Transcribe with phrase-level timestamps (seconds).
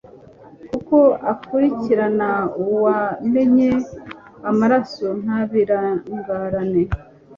[0.69, 0.97] Kuko
[1.31, 2.29] akurikirana
[2.63, 3.71] uwamennye
[4.49, 6.81] amaraso ntabirangarane